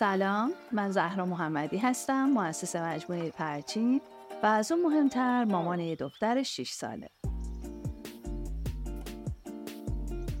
سلام 0.00 0.52
من 0.72 0.90
زهرا 0.90 1.26
محمدی 1.26 1.78
هستم 1.78 2.24
مؤسس 2.24 2.76
مجموعه 2.76 3.30
پرچین 3.30 4.00
و 4.42 4.46
از 4.46 4.72
اون 4.72 4.82
مهمتر 4.82 5.44
مامان 5.44 5.80
یه 5.80 5.96
دختر 5.96 6.42
6 6.42 6.70
ساله. 6.70 7.10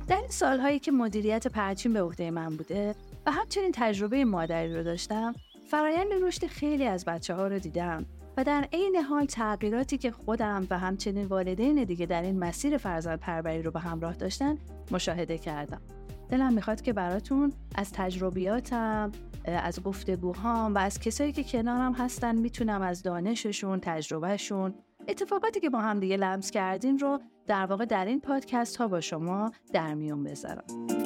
در 0.08 0.16
این 0.16 0.28
سالهایی 0.28 0.78
که 0.78 0.92
مدیریت 0.92 1.46
پرچین 1.46 1.92
به 1.92 2.02
عهده 2.02 2.30
من 2.30 2.56
بوده 2.56 2.94
و 3.26 3.30
همچنین 3.30 3.70
تجربه 3.74 4.24
مادری 4.24 4.74
رو 4.74 4.82
داشتم 4.82 5.34
فرایند 5.70 6.12
رشد 6.22 6.46
خیلی 6.46 6.86
از 6.86 7.04
بچه 7.04 7.34
ها 7.34 7.46
رو 7.46 7.58
دیدم 7.58 8.06
و 8.36 8.44
در 8.44 8.68
عین 8.72 8.96
حال 8.96 9.26
تغییراتی 9.26 9.98
که 9.98 10.10
خودم 10.10 10.66
و 10.70 10.78
همچنین 10.78 11.26
والدین 11.26 11.84
دیگه 11.84 12.06
در 12.06 12.22
این 12.22 12.38
مسیر 12.38 12.76
فرزند 12.76 13.18
پروری 13.18 13.62
رو 13.62 13.70
به 13.70 13.80
همراه 13.80 14.14
داشتن 14.14 14.58
مشاهده 14.90 15.38
کردم. 15.38 15.80
دلم 16.28 16.52
می‌خواد 16.52 16.80
که 16.80 16.92
براتون 16.92 17.52
از 17.74 17.92
تجربیاتم 17.92 19.12
از 19.44 19.82
گفتگوهام 19.82 20.74
و 20.74 20.78
از 20.78 20.98
کسایی 20.98 21.32
که 21.32 21.44
کنارم 21.44 21.92
هستن 21.92 22.36
می‌تونم 22.36 22.82
از 22.82 23.02
دانششون 23.02 23.80
تجربهشون 23.82 24.74
اتفاقاتی 25.08 25.60
که 25.60 25.70
با 25.70 25.80
هم 25.80 26.00
دیگه 26.00 26.16
لمس 26.16 26.50
کردیم 26.50 26.96
رو 26.96 27.20
در 27.46 27.66
واقع 27.66 27.84
در 27.84 28.04
این 28.04 28.20
پادکست 28.20 28.76
ها 28.76 28.88
با 28.88 29.00
شما 29.00 29.52
در 29.72 29.94
میون 29.94 30.24
بذارم. 30.24 30.99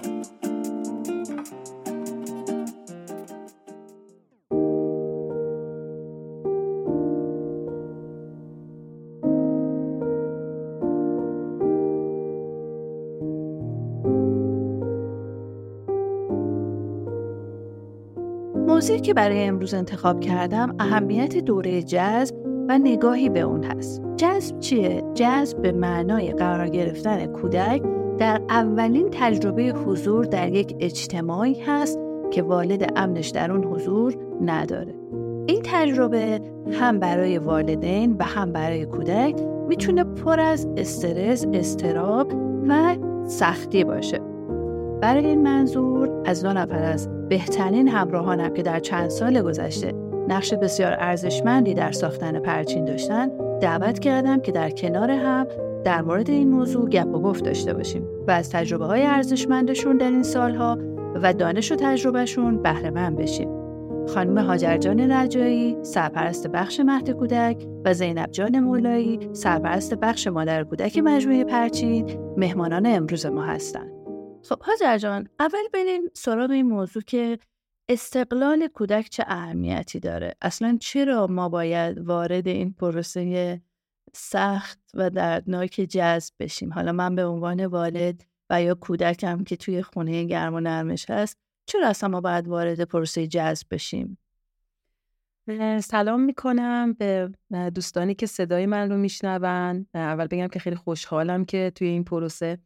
موضوعی 18.84 19.00
که 19.00 19.14
برای 19.14 19.44
امروز 19.44 19.74
انتخاب 19.74 20.20
کردم 20.20 20.76
اهمیت 20.78 21.36
دوره 21.36 21.82
جذب 21.82 22.34
و 22.68 22.78
نگاهی 22.78 23.28
به 23.28 23.40
اون 23.40 23.64
هست. 23.64 24.02
جذب 24.16 24.58
چیه؟ 24.60 25.02
جذب 25.14 25.62
به 25.62 25.72
معنای 25.72 26.32
قرار 26.32 26.68
گرفتن 26.68 27.26
کودک 27.26 27.82
در 28.18 28.42
اولین 28.48 29.08
تجربه 29.12 29.62
حضور 29.62 30.24
در 30.24 30.52
یک 30.52 30.76
اجتماعی 30.80 31.60
هست 31.60 31.98
که 32.30 32.42
والد 32.42 32.92
امنش 32.96 33.28
در 33.28 33.52
اون 33.52 33.64
حضور 33.64 34.16
نداره. 34.40 34.94
این 35.46 35.60
تجربه 35.64 36.40
هم 36.72 36.98
برای 36.98 37.38
والدین 37.38 38.16
و 38.18 38.24
هم 38.24 38.52
برای 38.52 38.86
کودک 38.86 39.34
می‌تونه 39.68 40.04
پر 40.04 40.40
از 40.40 40.68
استرس، 40.76 41.46
استراب 41.52 42.32
و 42.68 42.96
سختی 43.26 43.84
باشه. 43.84 44.33
برای 45.04 45.26
این 45.26 45.42
منظور 45.42 46.22
از 46.24 46.42
دو 46.42 46.52
نفر 46.52 46.82
از 46.82 47.08
بهترین 47.28 47.88
همراهانم 47.88 48.54
که 48.54 48.62
در 48.62 48.80
چند 48.80 49.10
سال 49.10 49.42
گذشته 49.42 49.92
نقش 50.28 50.54
بسیار 50.54 50.96
ارزشمندی 50.98 51.74
در 51.74 51.92
ساختن 51.92 52.38
پرچین 52.38 52.84
داشتن 52.84 53.30
دعوت 53.60 53.98
کردم 53.98 54.40
که 54.40 54.52
در 54.52 54.70
کنار 54.70 55.10
هم 55.10 55.46
در 55.84 56.02
مورد 56.02 56.30
این 56.30 56.50
موضوع 56.50 56.88
گپ 56.88 57.06
و 57.14 57.20
گفت 57.20 57.44
داشته 57.44 57.74
باشیم 57.74 58.06
و 58.28 58.30
از 58.30 58.50
تجربه 58.50 58.86
های 58.86 59.02
ارزشمندشون 59.02 59.96
در 59.96 60.10
این 60.10 60.22
سالها 60.22 60.78
و 61.22 61.32
دانش 61.32 61.72
و 61.72 61.76
تجربهشون 61.76 62.62
بهره 62.62 62.90
مند 62.90 63.16
بشیم. 63.16 63.48
خانم 64.06 64.38
هاجرجان 64.38 65.10
رجایی 65.10 65.76
سرپرست 65.82 66.46
بخش 66.46 66.80
مهد 66.80 67.10
کودک 67.10 67.66
و 67.84 67.94
زینب 67.94 68.30
جان 68.30 68.60
مولایی 68.60 69.20
سرپرست 69.32 69.94
بخش 69.94 70.26
مادر 70.26 70.64
کودک 70.64 70.98
مجموعه 70.98 71.44
پرچین 71.44 72.06
مهمانان 72.36 72.86
امروز 72.86 73.26
ما 73.26 73.42
هستند. 73.42 74.03
خب 74.48 74.62
هاجر 74.62 74.98
جان 74.98 75.28
اول 75.40 75.68
بریم 75.72 76.02
سراغ 76.14 76.50
این 76.50 76.66
موضوع 76.66 77.02
که 77.02 77.38
استقلال 77.88 78.66
کودک 78.66 79.08
چه 79.08 79.24
اهمیتی 79.26 80.00
داره؟ 80.00 80.34
اصلا 80.42 80.78
چرا 80.80 81.26
ما 81.26 81.48
باید 81.48 81.98
وارد 81.98 82.48
این 82.48 82.72
پروسه 82.72 83.62
سخت 84.12 84.78
و 84.94 85.10
دردناک 85.10 85.80
جذب 85.80 86.34
بشیم؟ 86.40 86.72
حالا 86.72 86.92
من 86.92 87.14
به 87.14 87.24
عنوان 87.24 87.66
والد 87.66 88.22
و 88.50 88.62
یا 88.62 88.74
کودکم 88.74 89.44
که 89.44 89.56
توی 89.56 89.82
خونه 89.82 90.24
گرم 90.24 90.54
و 90.54 90.60
نرمش 90.60 91.10
هست 91.10 91.38
چرا 91.66 91.88
اصلا 91.88 92.08
ما 92.08 92.20
باید 92.20 92.48
وارد 92.48 92.84
پروسه 92.84 93.26
جذب 93.26 93.66
بشیم؟ 93.70 94.18
سلام 95.80 96.20
می‌کنم 96.20 96.92
به 96.92 97.30
دوستانی 97.74 98.14
که 98.14 98.26
صدای 98.26 98.66
من 98.66 98.90
رو 98.90 98.96
میشنون. 98.96 99.86
اول 99.94 100.26
بگم 100.26 100.48
که 100.48 100.58
خیلی 100.58 100.76
خوشحالم 100.76 101.44
که 101.44 101.72
توی 101.74 101.88
این 101.88 102.04
پروسه 102.04 102.58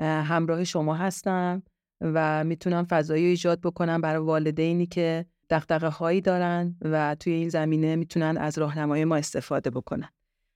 همراه 0.00 0.64
شما 0.64 0.94
هستم 0.94 1.62
و 2.00 2.44
می‌تونم 2.44 2.84
فضایی 2.84 3.24
ایجاد 3.24 3.60
بکنم 3.60 4.00
برای 4.00 4.22
والدینی 4.22 4.86
که 4.86 5.26
دقدقه 5.50 5.88
هایی 5.88 6.20
دارن 6.20 6.76
و 6.82 7.14
توی 7.20 7.32
این 7.32 7.48
زمینه 7.48 7.96
می‌تونن 7.96 8.36
از 8.38 8.58
راهنمای 8.58 9.04
ما 9.04 9.16
استفاده 9.16 9.70
بکنن. 9.70 10.08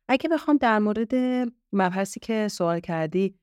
اگه 0.09 0.29
بخوام 0.29 0.57
در 0.57 0.79
مورد 0.79 1.15
مبحثی 1.73 2.21
که 2.21 2.49
سوال 2.49 2.81
کردی 2.81 3.35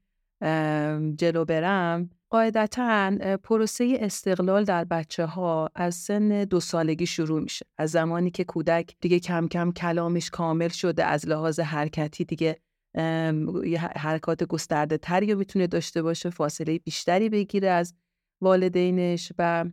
جلو 1.15 1.45
برم 1.45 2.09
قاعدتا 2.29 3.17
پروسه 3.43 3.97
استقلال 4.01 4.63
در 4.63 4.83
بچه 4.83 5.25
ها 5.25 5.69
از 5.75 5.95
سن 5.95 6.43
دو 6.43 6.59
سالگی 6.59 7.05
شروع 7.05 7.41
میشه. 7.41 7.65
از 7.77 7.91
زمانی 7.91 8.31
که 8.31 8.43
کودک 8.43 8.95
دیگه 9.01 9.19
کم 9.19 9.47
کم 9.47 9.71
کلامش 9.71 10.29
کامل 10.29 10.67
شده 10.67 11.05
از 11.05 11.27
لحاظ 11.27 11.59
حرکتی 11.59 12.25
دیگه 12.25 12.59
حرکات 13.95 14.43
گسترده 14.43 14.97
تری 14.97 15.31
رو 15.31 15.39
می‌تونه 15.39 15.67
داشته 15.67 16.01
باشه 16.01 16.29
فاصله 16.29 16.79
بیشتری 16.79 17.29
بگیره 17.29 17.69
از 17.69 17.93
والدینش 18.41 19.31
و 19.37 19.65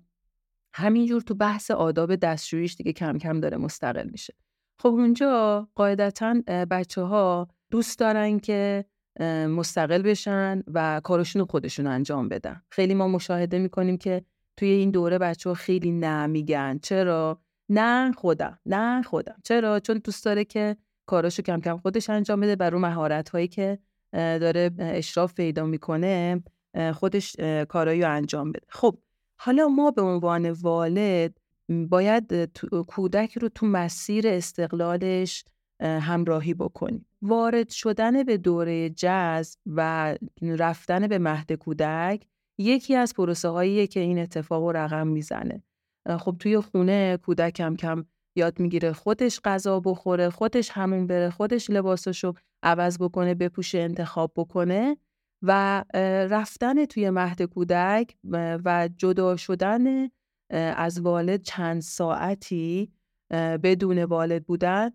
همینجور 0.75 1.23
تو 1.23 1.35
بحث 1.35 1.71
آداب 1.71 2.17
دستشویش 2.17 2.75
دیگه 2.75 2.93
کم 2.93 3.19
کم 3.19 3.41
داره 3.41 3.57
مستقل 3.57 4.09
میشه. 4.11 4.35
خب 4.79 4.89
اونجا 4.89 5.69
قاعدتا 5.75 6.35
بچه 6.71 7.03
ها 7.03 7.49
دوست 7.71 7.99
دارن 7.99 8.39
که 8.39 8.85
مستقل 9.49 10.03
بشن 10.03 10.62
و 10.67 11.01
کارشون 11.05 11.45
خودشون 11.45 11.87
انجام 11.87 12.29
بدن. 12.29 12.62
خیلی 12.71 12.95
ما 12.95 13.09
مشاهده 13.09 13.59
می‌کنیم 13.59 13.97
که 13.97 14.25
توی 14.56 14.69
این 14.69 14.91
دوره 14.91 15.19
بچه 15.19 15.51
ها 15.51 15.55
خیلی 15.55 15.91
نه 15.91 16.27
میگن. 16.27 16.79
چرا؟ 16.79 17.41
نه 17.69 18.12
خودم 18.12 18.59
نه 18.67 19.03
خودم. 19.03 19.37
چرا؟ 19.45 19.81
چون 19.81 20.01
دوست 20.05 20.25
داره 20.25 20.45
که 20.45 20.77
کاراشو 21.07 21.43
کم 21.43 21.61
کم 21.61 21.77
خودش 21.77 22.11
انجام 22.11 22.41
بده 22.41 22.57
و 22.61 22.71
رو 22.71 22.79
مهارت 22.79 23.29
هایی 23.29 23.49
که 23.49 23.79
داره 24.13 24.71
اشراف 24.79 25.35
پیدا 25.35 25.65
می‌کنه 25.65 26.43
خودش 26.95 27.37
کارایی 27.69 28.05
انجام 28.05 28.53
بده. 28.53 28.67
خب 28.69 28.99
حالا 29.37 29.69
ما 29.69 29.91
به 29.91 30.03
عنوان 30.03 30.51
والد 30.51 31.41
باید 31.89 32.35
کودک 32.87 33.39
رو 33.39 33.49
تو 33.49 33.67
مسیر 33.67 34.29
استقلالش 34.29 35.45
همراهی 35.81 36.55
بکنیم. 36.55 37.07
وارد 37.23 37.69
شدن 37.69 38.23
به 38.23 38.37
دوره 38.37 38.91
جذب 38.91 39.59
و 39.67 40.15
رفتن 40.43 41.07
به 41.07 41.19
مهد 41.19 41.53
کودک 41.53 42.27
یکی 42.59 42.95
از 42.95 43.15
پروسه 43.15 43.49
هاییه 43.49 43.87
که 43.87 44.01
این 44.01 44.19
اتفاق 44.19 44.63
رو 44.63 44.73
رقم 44.73 45.07
می‌زنه. 45.07 45.63
خب 46.19 46.37
توی 46.39 46.61
خونه 46.61 47.17
کودک 47.17 47.53
کم 47.53 47.77
کم 47.77 48.05
یاد 48.37 48.61
می‌گیره 48.61 48.93
خودش 48.93 49.41
غذا 49.45 49.81
بخوره 49.81 50.31
خودش 50.31 50.71
همون 50.71 51.06
بره 51.06 51.31
خودش 51.31 51.71
لباسشو 51.71 52.33
عوض 52.62 52.99
بکنه 52.99 53.34
بپوشه 53.34 53.78
انتخاب 53.78 54.33
بکنه 54.37 54.97
و 55.43 55.84
رفتن 56.31 56.84
توی 56.84 57.11
مهد 57.11 57.43
کودک 57.43 58.17
و 58.65 58.89
جدا 58.97 59.37
شدن 59.37 60.09
از 60.50 61.00
والد 61.00 61.43
چند 61.43 61.83
ساعتی 61.83 62.93
بدون 63.62 64.05
والد 64.05 64.44
بودن 64.44 64.91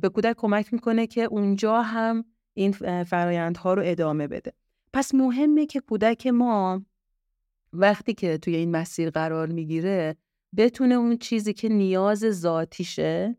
به 0.00 0.10
کودک 0.14 0.34
کمک 0.36 0.72
می‌کنه 0.72 1.06
که 1.06 1.22
اونجا 1.22 1.82
هم 1.82 2.24
این 2.54 2.72
فرایندها 3.04 3.74
رو 3.74 3.82
ادامه 3.84 4.28
بده. 4.28 4.52
پس 4.92 5.14
مهمه 5.14 5.66
که 5.66 5.80
کودک 5.80 6.26
ما 6.26 6.82
وقتی 7.72 8.14
که 8.14 8.38
توی 8.38 8.56
این 8.56 8.70
مسیر 8.70 9.10
قرار 9.10 9.48
می‌گیره 9.48 10.16
بتونه 10.56 10.94
اون 10.94 11.16
چیزی 11.16 11.52
که 11.52 11.68
نیاز 11.68 12.18
ذاتیشه 12.18 13.36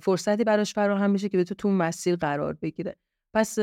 فرصتی 0.00 0.44
براش 0.44 0.74
فراهم 0.74 1.12
بشه 1.12 1.28
که 1.28 1.38
بتونه 1.38 1.56
تو 1.56 1.68
مسیر 1.68 2.16
قرار 2.16 2.52
بگیره. 2.52 2.96
پس 3.34 3.58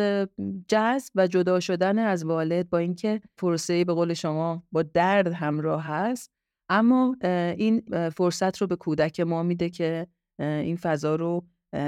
جذب 0.68 1.12
و 1.16 1.28
جدا 1.28 1.60
شدن 1.60 2.00
از 2.00 2.26
والد 2.26 2.70
با 2.70 2.78
اینکه 2.78 3.22
پروسه 3.38 3.86
به 3.86 3.94
قول 3.94 4.14
شما 4.14 4.64
با 4.72 4.84
درد 4.84 5.28
همراه 5.28 5.84
هست 5.84 6.32
اما 6.70 7.16
این 7.58 8.10
فرصت 8.10 8.58
رو 8.58 8.68
به 8.68 8.76
کودک 8.76 9.20
ما 9.20 9.44
میده 9.44 9.70
که 9.70 10.08
این 10.40 10.76
فضا 10.76 11.16
رو 11.16 11.46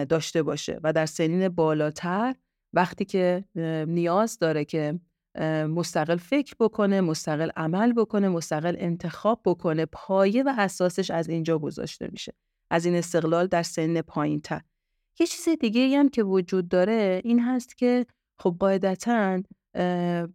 داشته 0.10 0.44
باشه. 0.44 0.80
و 0.84 0.94
در 0.94 1.06
سنین 1.06 1.50
بالاتر 1.50 2.36
وقتی 2.74 3.06
که 3.06 3.46
نیاز 3.88 4.40
داره 4.40 4.66
که 4.66 5.00
مستقل 5.68 6.18
فکر 6.18 6.56
بکنه 6.60 7.02
مستقل 7.02 7.50
عمل 7.56 7.94
بکنه 7.94 8.30
مستقل 8.30 8.76
انتخاب 8.80 9.42
بکنه. 9.46 9.86
پایه 9.86 10.44
و 10.44 10.54
اساسش 10.58 11.12
از 11.12 11.30
اینجا 11.30 11.60
گذاشته 11.60 12.08
میشه. 12.12 12.34
از 12.70 12.86
این 12.86 12.96
استقلال 12.96 13.48
در 13.48 13.64
سن 13.64 14.02
پایین 14.02 14.42
تر 14.42 14.62
یه 15.20 15.28
چیز 15.28 15.50
دیگه 15.60 15.98
هم 16.00 16.10
که 16.10 16.24
وجود 16.24 16.68
داره 16.68 17.22
این 17.24 17.40
هست 17.40 17.78
که 17.78 18.06
خب 18.40 18.56
قاعدتا 18.60 19.44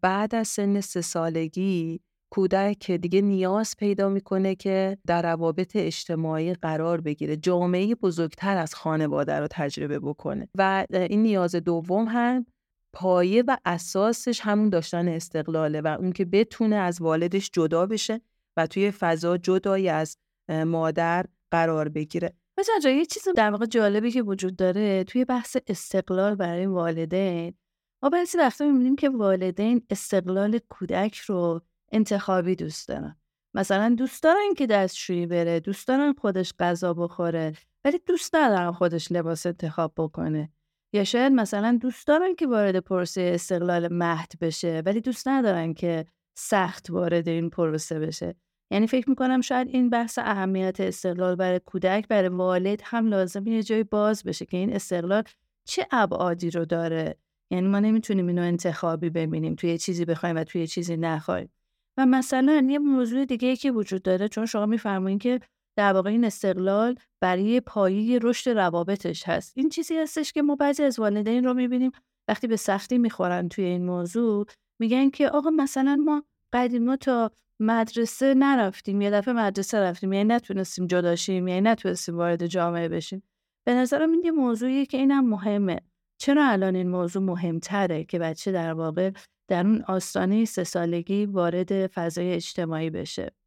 بعد 0.00 0.34
از 0.34 0.48
سن 0.48 0.80
سه 0.80 1.00
سالگی 1.00 2.00
کودک 2.30 2.90
دیگه 2.90 3.20
نیاز 3.20 3.74
پیدا 3.78 4.08
می‌کنه 4.08 4.54
که 4.54 4.98
در 5.06 5.22
روابط 5.22 5.76
اجتماعی 5.76 6.54
قرار 6.54 7.00
بگیره 7.00 7.36
جامعه 7.36 7.94
بزرگتر 7.94 8.56
از 8.56 8.74
خانواده 8.74 9.32
رو 9.32 9.46
تجربه 9.50 9.98
بکنه. 9.98 10.48
و 10.54 10.86
این 10.90 11.22
نیاز 11.22 11.54
دوم 11.54 12.04
هم 12.08 12.46
پایه 12.92 13.44
و 13.46 13.56
اساسش 13.64 14.40
همون 14.40 14.68
داشتن 14.68 15.08
استقلاله 15.08 15.80
و 15.80 15.96
اون 16.00 16.12
که 16.12 16.24
بتونه 16.24 16.76
از 16.76 17.00
والدش 17.00 17.50
جدا 17.52 17.86
بشه 17.86 18.20
و 18.56 18.66
توی 18.66 18.90
فضا 18.90 19.36
جدایی 19.36 19.88
از 19.88 20.16
مادر 20.48 21.26
قرار 21.50 21.88
بگیره. 21.88 22.34
مثلا 22.58 22.90
یه 22.90 23.06
چیز 23.06 23.28
در 23.36 23.50
واقع 23.50 23.66
جالبی 23.66 24.10
که 24.10 24.22
وجود 24.22 24.56
داره 24.56 25.04
توی 25.04 25.24
بحث 25.24 25.56
استقلال 25.66 26.34
برای 26.34 26.66
والدین 26.66 27.54
ما 28.02 28.08
بعضی 28.08 28.38
وقتا 28.38 28.64
می‌بینیم 28.64 28.96
که 28.96 29.08
والدین 29.08 29.86
استقلال 29.90 30.58
کودک 30.58 31.16
رو 31.16 31.60
انتخابی 31.92 32.56
دوست 32.56 32.88
دارن. 32.88 33.16
مثلا 33.54 33.94
دوست 33.98 34.22
دارن 34.22 34.54
که 34.56 34.66
دستشویی 34.66 35.26
بره 35.26 35.60
دوست 35.60 35.88
دارن 35.88 36.12
خودش 36.12 36.54
غذا 36.58 36.94
بخوره 36.94 37.52
ولی 37.84 37.98
دوست 38.06 38.34
ندارن 38.34 38.72
خودش 38.72 39.12
لباس 39.12 39.46
انتخاب 39.46 39.92
بکنه. 39.96 40.52
یا 40.92 41.04
شاید 41.04 41.32
مثلا 41.32 41.78
دوست 41.80 42.06
دارن 42.06 42.34
که 42.34 42.46
وارد 42.46 42.76
پروسه 42.76 43.30
استقلال 43.34 43.92
مهد 43.92 44.32
بشه 44.40 44.82
ولی 44.86 45.00
دوست 45.00 45.28
ندارن 45.28 45.74
که 45.74 46.06
سخت 46.38 46.90
وارد 46.90 47.28
این 47.28 47.50
پروسه 47.50 47.98
بشه. 47.98 48.34
یعنی 48.70 48.86
فکر 48.86 49.10
می‌کنم 49.10 49.40
شاید 49.40 49.68
این 49.68 49.90
بحث 49.90 50.18
اهمیت 50.18 50.80
استقلال 50.80 51.36
برای 51.36 51.60
کودک 51.66 52.08
برای 52.08 52.28
والد 52.28 52.80
هم 52.84 53.06
لازم 53.06 53.46
یه 53.46 53.62
جای 53.62 53.84
باز 53.84 54.24
بشه 54.24 54.46
که 54.46 54.56
این 54.56 54.72
استقلال 54.72 55.22
چه 55.64 55.86
ابعادی 55.90 56.50
رو 56.50 56.64
داره. 56.64 57.16
یعنی 57.50 57.68
ما 57.68 57.80
نمی‌تونیم 57.80 58.26
اینو 58.26 58.42
انتخابی 58.42 59.10
ببینیم 59.10 59.54
توی 59.54 59.78
چیزی 59.78 60.04
بخوایم 60.04 60.36
و 60.36 60.44
توی 60.44 60.66
چیزی 60.66 60.96
نخوایم. 60.96 61.50
و 61.96 62.06
مثلا 62.06 62.66
یه 62.70 62.78
موضوع 62.78 63.24
دیگه 63.24 63.56
که 63.56 63.70
وجود 63.72 64.02
داره 64.02 64.28
چون 64.28 64.46
شما 64.46 64.66
میفرمایید 64.66 65.20
که 65.20 65.40
در 65.78 65.92
واقع 65.92 66.10
این 66.10 66.24
استقلال 66.24 66.94
برای 67.20 67.60
پایه 67.60 68.18
رشد 68.22 68.50
روابطش 68.50 69.28
هست. 69.28 69.52
این 69.56 69.68
چیزی 69.68 69.96
هستش 69.98 70.32
که 70.32 70.42
ما 70.42 70.56
بعضی 70.56 70.82
از 70.82 70.98
والدین 70.98 71.44
رو 71.44 71.54
می‌بینیم 71.54 71.90
وقتی 72.28 72.46
به 72.46 72.56
سختی 72.56 72.98
می‌خورن 72.98 73.48
توی 73.48 73.64
این 73.64 73.84
موضوع 73.84 74.46
میگن 74.80 75.10
که 75.10 75.28
آقا 75.28 75.50
مثلا 75.50 75.96
ما 75.96 76.24
قدیما 76.52 76.96
تا 76.96 77.30
مدرسه 77.60 78.34
نرفتیم 78.34 79.00
یه 79.00 79.10
دفعه 79.10 79.34
مدرسه 79.34 79.80
رفتیم 79.80 80.12
یعنی 80.12 80.34
نتونستیم 80.34 80.86
جداشیم 80.86 81.48
یعنی 81.48 81.60
نتونستیم 81.60 82.16
وارد 82.16 82.46
جامعه 82.46 82.88
بشیم. 82.88 83.22
به 83.66 83.74
نظرم 83.74 84.10
این 84.10 84.22
یه 84.24 84.30
موضوعیه 84.30 84.86
که 84.86 84.96
اینم 84.96 85.28
مهمه. 85.28 85.80
چرا 86.20 86.48
الان 86.48 86.76
این 86.76 86.88
موضوع 86.88 87.22
مهمتره 87.22 88.04
که 88.04 88.18
بچه 88.18 88.52
در 88.52 88.72
واقع 88.72 89.10
در 89.48 89.66
اون 89.66 89.82
آستانه 89.82 90.44
سه 90.44 90.64
سالگی 90.64 91.26
وارد 91.26 91.86
فضای 91.86 92.32
اجتماعی 92.32 92.90
بشه؟ 92.90 93.37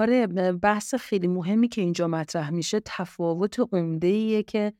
آره 0.00 0.26
بحث 0.52 0.94
خیلی 0.94 1.26
مهمی 1.26 1.68
که 1.68 1.80
اینجا 1.80 2.08
مطرح 2.08 2.50
میشه 2.50 2.80
تفاوت 2.84 3.56
عمده 3.72 4.42
که 4.42 4.72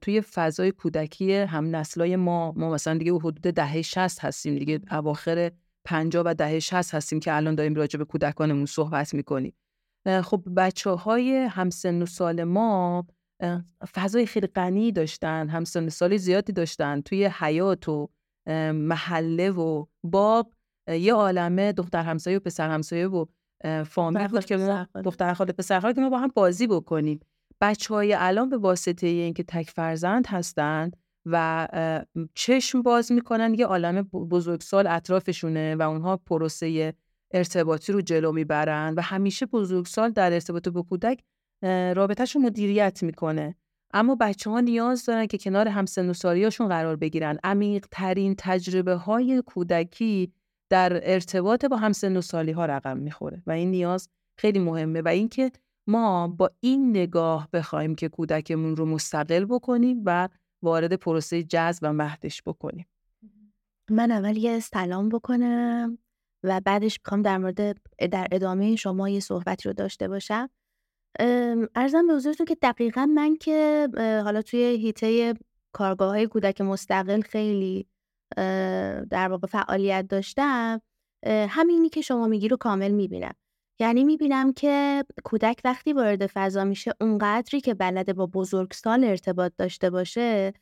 توی 0.00 0.20
فضای 0.20 0.72
کودکی 0.72 1.32
هم 1.32 1.76
نسلای 1.76 2.16
ما 2.16 2.52
ما 2.52 2.70
مثلا 2.70 2.98
دیگه 2.98 3.12
حدود 3.12 3.40
دهه 3.40 3.82
60 3.82 4.24
هستیم 4.24 4.58
دیگه 4.58 4.80
اواخر 4.90 5.52
50 5.84 6.22
و 6.26 6.34
دهه 6.34 6.58
60 6.58 6.94
هستیم 6.94 7.20
که 7.20 7.36
الان 7.36 7.54
داریم 7.54 7.74
راجع 7.74 7.98
به 7.98 8.04
کودکانمون 8.04 8.66
صحبت 8.66 9.14
می‌کنیم. 9.14 9.52
خب 10.24 10.42
بچه 10.56 10.90
های 10.90 11.36
همسن 11.36 12.02
و 12.02 12.06
سال 12.06 12.44
ما 12.44 13.06
فضای 13.94 14.26
خیلی 14.26 14.46
غنی 14.46 14.92
داشتن 14.92 15.48
همسن 15.48 15.86
و 15.86 15.90
سال 15.90 16.16
زیادی 16.16 16.52
داشتن. 16.52 17.00
توی 17.00 17.24
حیات 17.24 17.88
و 17.88 18.08
محله 18.72 19.50
و 19.50 19.84
باغ 20.04 20.46
یه 20.88 21.14
عالمه 21.14 21.72
دختر 21.72 22.02
همسایه 22.02 22.36
و 22.36 22.40
پسر 22.40 22.70
همسایه 22.70 23.06
و 23.06 23.26
فامیل 23.86 24.28
بود 24.28 24.44
که 24.44 24.56
ما 24.56 24.86
دختر 25.04 25.34
خاله 25.34 25.52
پسر 25.52 25.92
که 25.92 26.00
ما 26.00 26.10
با 26.10 26.18
هم 26.18 26.30
بازی 26.34 26.66
بکنیم. 26.66 27.20
بچه 27.60 27.94
های 27.94 28.14
الان 28.14 28.48
به 28.48 28.56
واسطه 28.56 29.06
اینکه 29.06 29.42
تک 29.42 29.70
فرزند 29.70 30.26
هستند 30.26 30.96
و 31.26 31.68
چشم 32.34 32.82
باز 32.82 33.12
می‌کنن 33.12 33.54
یه 33.54 33.66
عالم 33.66 34.02
بزرگسال 34.02 34.86
اطرافشونه 34.86 35.76
و 35.76 35.82
اونها 35.82 36.16
پروسه 36.16 36.94
ارتباطی 37.30 37.92
رو 37.92 38.00
جلو 38.00 38.32
می‌برن 38.32 38.94
و 38.96 39.02
همیشه 39.02 39.46
بزرگسال 39.46 40.10
در 40.10 40.32
ارتباط 40.32 40.68
با 40.68 40.82
کودک 40.82 41.22
رابطهشون 41.96 42.42
مدیریت 42.42 43.02
می‌کنه. 43.02 43.56
اما 43.94 44.16
بچه 44.20 44.50
ها 44.50 44.60
نیاز 44.60 45.04
دارن 45.04 45.26
که 45.26 45.38
کنار 45.38 45.68
همسن 45.68 46.10
و 46.10 46.12
سالیاشون 46.12 46.68
قرار 46.68 46.96
بگیرن. 46.96 47.38
عمیق 47.44 47.86
ترین 47.90 48.34
تجربه 48.38 48.94
های 48.94 49.42
کودکی 49.46 50.32
در 50.70 51.00
ارتباط 51.12 51.64
با 51.64 51.76
همسن 51.76 52.16
و 52.16 52.20
سالی 52.20 52.52
ها 52.52 52.66
رقم 52.66 52.96
می‌خوره 52.96 53.42
و 53.46 53.50
این 53.50 53.70
نیاز 53.70 54.08
خیلی 54.38 54.58
مهمه 54.58 55.02
و 55.02 55.08
اینکه 55.08 55.50
ما 55.86 56.28
با 56.28 56.50
این 56.60 56.90
نگاه 56.90 57.48
بخوایم 57.52 57.94
که 57.94 58.08
کودکمون 58.08 58.76
رو 58.76 58.84
مستقل 58.84 59.44
بکنیم 59.44 60.02
و 60.04 60.28
وارد 60.62 60.94
پروسه 60.94 61.42
جذب 61.42 61.80
و 61.82 61.92
مهدش 61.92 62.42
بکنیم. 62.42 62.86
من 63.90 64.10
اول 64.10 64.36
یه 64.36 64.60
سلام 64.60 65.08
بکنم 65.08 65.98
و 66.42 66.60
بعدش 66.60 67.00
می‌خوام 67.04 67.22
در 67.22 67.38
مورد 67.38 67.76
در 68.10 68.26
ادامه 68.32 68.76
شما 68.76 69.08
یه 69.08 69.20
صحبتی 69.20 69.68
رو 69.68 69.72
داشته 69.72 70.08
باشم. 70.08 70.48
ارزم 71.74 72.06
به 72.06 72.14
حضورتون 72.14 72.46
که 72.46 72.56
دقیقا 72.62 73.06
من 73.06 73.36
که 73.36 73.88
حالا 74.24 74.42
توی 74.42 74.60
هیته 74.60 75.34
کارگاه 75.72 76.08
های 76.08 76.26
کودک 76.26 76.60
مستقل 76.60 77.20
خیلی 77.20 77.86
در 79.10 79.28
واقع 79.30 79.46
فعالیت 79.46 80.06
داشتم 80.08 80.80
همینی 81.26 81.88
که 81.88 82.00
شما 82.00 82.26
میگی 82.26 82.48
رو 82.48 82.56
کامل 82.56 82.90
می‌بینم. 82.90 83.34
یعنی 83.78 84.04
می‌بینم 84.04 84.52
که 84.52 85.04
کودک 85.24 85.60
وقتی 85.64 85.92
وارد 85.92 86.26
فضا 86.26 86.64
میشه 86.64 86.92
اونقدری 87.00 87.60
که 87.60 87.74
بلده 87.74 88.12
با 88.12 88.26
بزرگسال 88.26 89.04
ارتباط 89.04 89.52
داشته 89.58 89.90
باشه 89.90 90.52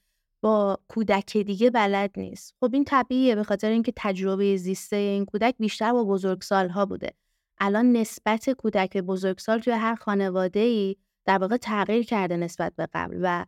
با 0.42 0.78
کودک 0.88 1.36
دیگه 1.36 1.70
بلد 1.70 2.10
نیست. 2.16 2.54
خب 2.60 2.70
این 2.74 2.84
طبیعیه 2.84 3.34
به 3.34 3.42
خاطر 3.42 3.70
اینکه 3.70 3.92
تجربه 3.96 4.56
زیسته 4.56 4.96
این 4.96 5.24
کودک 5.24 5.54
بیشتر 5.58 5.92
با 5.92 6.04
بزرگسال 6.04 6.68
ها 6.68 6.86
بوده. 6.86 7.14
الان 7.58 7.92
نسبت 7.92 8.50
کودک 8.50 8.96
بزرگسال 8.96 9.58
توی 9.58 9.72
هر 9.72 9.94
خانواده 9.94 10.60
ای 10.60 10.96
در 11.24 11.38
واقع 11.38 11.56
تغییر 11.56 12.04
کرده 12.04 12.36
نسبت 12.36 12.72
به 12.76 12.88
قبل 12.92 13.18
و 13.22 13.44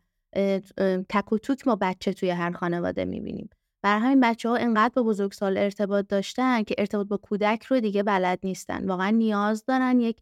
تک 1.09 1.33
و 1.33 1.39
توک 1.39 1.67
ما 1.67 1.77
بچه 1.77 2.13
توی 2.13 2.31
هر 2.31 2.51
خانواده 2.51 3.05
می‌بینیم. 3.05 3.49
برای 3.87 4.01
همین 4.01 4.21
بچه 4.21 4.49
ها 4.49 4.57
انقدر 4.57 4.93
با 4.95 5.03
بزرگسال 5.03 5.59
ارتباط 5.59 6.07
داشتن 6.09 6.63
که 6.63 6.75
ارتباط 6.79 7.07
با 7.07 7.17
کودک 7.17 7.65
رو 7.65 7.81
دیگه 7.81 8.03
بلد 8.03 8.39
نیستن. 8.43 8.89
واقعا 8.89 9.11
نیاز 9.11 9.65
دارن 9.65 10.01
یک 10.01 10.21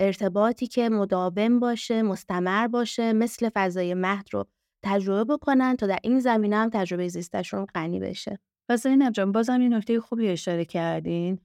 ارتباطی 0.00 0.66
که 0.66 0.88
مداوم 0.88 1.60
باشه 1.60 2.02
مستمر 2.02 2.68
باشه 2.68 3.12
مثل 3.12 3.50
فضای 3.54 3.94
مهد 3.94 4.28
رو 4.32 4.46
تجربه 4.84 5.34
بکنن 5.34 5.76
تا 5.76 5.86
در 5.86 5.98
این 6.02 6.20
زمینه 6.20 6.56
هم 6.56 6.70
تجربه 6.72 7.08
زیستشون 7.08 7.64
غنی 7.64 8.00
بشه. 8.00 8.38
پس 8.68 8.86
این 8.86 9.12
جان 9.12 9.32
بازم 9.32 9.60
این 9.60 9.74
نکته 9.74 10.00
خوبی 10.00 10.28
اشاره 10.28 10.64
کردین. 10.64 11.38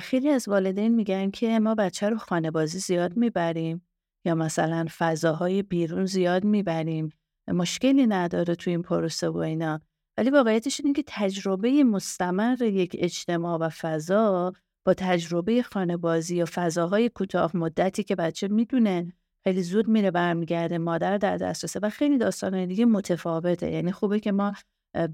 خیلی 0.00 0.28
از 0.28 0.48
والدین 0.48 0.94
میگن 0.94 1.30
که 1.30 1.58
ما 1.58 1.74
بچه 1.74 2.08
رو 2.08 2.16
خانه 2.18 2.50
بازی 2.50 2.78
زیاد 2.78 3.16
می‌بریم 3.16 3.86
یا 4.24 4.34
مثلا 4.34 4.86
فضاهای 4.98 5.62
بیرون 5.62 6.06
زیاد 6.06 6.44
می‌بریم. 6.44 7.08
مشکلی 7.48 8.06
نداره 8.06 8.54
تو 8.54 8.70
این 8.70 8.82
پروسه 8.82 9.28
و 9.28 9.36
اینا. 9.36 9.80
ولی 10.18 10.30
واقعیتش 10.30 10.80
اینه 10.80 10.92
که 10.92 11.04
تجربه 11.06 11.84
مستمر 11.84 12.62
یک 12.62 12.96
اجتماع 12.98 13.58
و 13.58 13.68
فضا 13.68 14.52
با 14.86 14.94
تجربه 14.94 15.62
خانهبازی 15.62 16.36
یا 16.36 16.44
فضاهای 16.54 17.08
کوتاه 17.08 17.56
مدتی 17.56 18.02
که 18.02 18.16
بچه 18.16 18.48
می‌دونه 18.48 19.12
خیلی 19.44 19.62
زود 19.62 19.88
میره 19.88 20.10
برمیگرده 20.10 20.78
مادر 20.78 21.18
در 21.18 21.36
دسترسه 21.36 21.80
و 21.82 21.90
خیلی 21.90 22.18
داستان 22.18 22.66
دیگه 22.66 22.84
متفاوته. 22.84 23.70
یعنی 23.70 23.92
خوبه 23.92 24.20
که 24.20 24.32
ما 24.32 24.52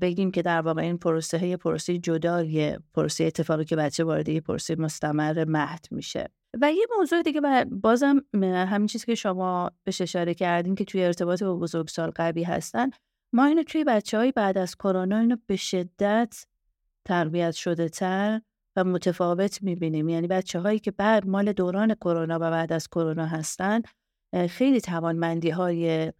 بگیم 0.01 0.31
که 0.31 0.43
در 0.43 0.61
واقع 0.61 0.83
این 0.83 0.99
پروسه 0.99 1.47
یه 1.47 1.57
پروسه 1.57 1.99
جداییه 1.99 2.79
پروسه 2.95 3.25
اتفاقی 3.25 3.65
که 3.65 3.77
بچه 3.77 4.05
وارد 4.05 4.29
یه 4.29 4.41
پروسه 4.41 4.77
مستمر 4.77 5.45
مهد 5.45 5.87
میشه. 5.91 6.29
و 6.63 6.73
یه 6.73 6.87
موضوع 6.99 7.23
دیگه 7.23 7.41
بازم 7.65 8.25
همین 8.43 8.87
چیزی 8.87 9.07
که 9.07 9.15
شما 9.15 9.71
به 9.85 9.93
اشاره 10.01 10.35
کردین 10.35 10.75
که 10.75 10.85
توی 10.85 11.05
ارتباط 11.05 11.43
با 11.43 11.57
بزرگسال 11.57 12.11
قوی 12.11 12.43
هستن 12.43 12.91
ما 13.33 13.45
اینو 13.45 13.63
توی 13.63 13.85
بچه 13.85 14.19
های 14.19 14.33
بعد 14.33 14.59
از 14.59 14.77
کرونا 14.77 15.19
اینو 15.19 15.37
به 15.47 15.57
شدت 15.57 16.47
تربیت 17.05 17.53
شده 17.53 17.89
تر 17.89 18.41
و 18.77 18.85
متفاوت 18.85 19.63
می‌بینیم. 19.63 20.09
یعنی 20.09 20.27
بچه 20.27 20.61
هایی 20.61 20.79
که 20.79 20.91
بعد 20.91 21.27
مال 21.27 21.53
دوران 21.53 21.95
کرونا 21.95 22.37
و 22.37 22.51
بعد 22.51 22.73
از 22.73 22.89
کرونا 22.89 23.27
هستن 23.27 23.83
خیلی 24.49 24.81
توانمندی 24.81 25.51
های 25.51 26.13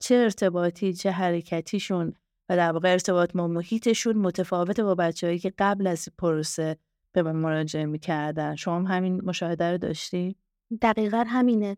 چه 0.00 0.14
ارتباطی 0.14 0.92
چه 0.92 1.10
حرکتیشون 1.10 2.12
و 2.48 2.56
در 2.56 2.72
واقع 2.72 2.92
ارتباط 2.92 3.32
با 3.32 3.48
محیطشون 3.48 4.16
متفاوت 4.16 4.80
با 4.80 4.94
بچههایی 4.94 5.38
که 5.38 5.52
قبل 5.58 5.86
از 5.86 6.08
پروسه 6.18 6.76
به 7.12 7.22
من 7.22 7.36
مراجعه 7.36 7.86
می‌کردن. 7.86 8.56
شما 8.56 8.76
هم 8.76 8.86
همین 8.86 9.24
مشاهده 9.24 9.70
رو 9.70 9.78
داشتی؟ 9.78 10.36
دقیقا 10.82 11.24
همینه. 11.28 11.76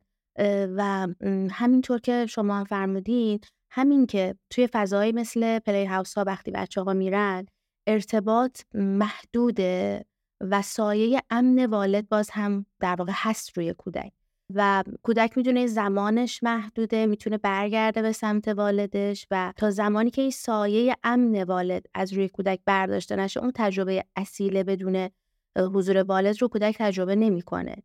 و 0.76 1.08
همینطور 1.50 2.00
که 2.00 2.26
شما 2.26 2.64
فرمودین 2.64 3.40
همین 3.70 4.06
که 4.06 4.34
توی 4.50 4.66
فضایی 4.66 5.12
مثل 5.12 5.58
پلی 5.58 5.84
هاوس 5.84 6.14
ها 6.14 6.24
وقتی 6.26 6.50
بچه 6.50 6.82
ها 6.82 6.92
میرن 6.92 7.46
ارتباط 7.86 8.60
محدوده 8.74 10.04
و 10.40 10.62
سایه 10.62 11.22
امن 11.30 11.66
والد 11.66 12.08
باز 12.08 12.30
هم 12.30 12.66
در 12.80 12.94
واقع 12.98 13.12
هست 13.14 13.58
روی 13.58 13.74
کودک. 13.74 14.12
و 14.54 14.84
کودک 15.02 15.36
می‌دونه 15.36 15.66
زمانش 15.66 16.42
محدوده 16.42 17.06
می‌تونه 17.06 17.38
برگرده 17.38 18.02
به 18.02 18.12
سمت 18.12 18.48
والدش 18.48 19.26
و 19.30 19.52
تا 19.56 19.70
زمانی 19.70 20.10
که 20.10 20.22
این 20.22 20.30
سایه 20.30 20.96
امن 21.04 21.42
والد 21.42 21.86
از 21.94 22.12
روی 22.12 22.28
کودک 22.28 22.60
برداشته 22.64 23.16
نشه 23.16 23.40
اون 23.40 23.52
تجربه 23.54 24.04
اصیله 24.16 24.64
بدون 24.64 25.08
حضور 25.56 26.02
والد 26.02 26.42
رو 26.42 26.48
کودک 26.48 26.76
تجربه 26.78 27.16
نمی‌کنه. 27.16 27.76